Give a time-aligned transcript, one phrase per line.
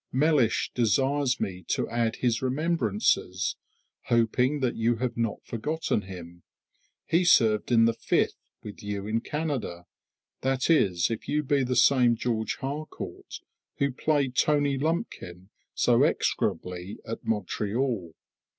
[0.11, 3.55] Mellish desires me to add his remembrances,
[4.05, 6.41] hoping you have not forgotten him.
[7.05, 9.85] He served in the "Fifth" with you in Canada,
[10.41, 13.41] that is, if you be the same George Harcourt
[13.77, 18.15] who played Tony Lumpkin so execrably at Montreal.